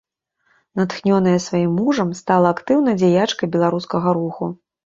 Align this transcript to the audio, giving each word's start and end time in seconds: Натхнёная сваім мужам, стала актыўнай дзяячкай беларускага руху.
Натхнёная 0.79 1.35
сваім 1.47 1.75
мужам, 1.81 2.09
стала 2.21 2.47
актыўнай 2.57 2.99
дзяячкай 3.03 3.47
беларускага 3.59 4.19
руху. 4.19 4.53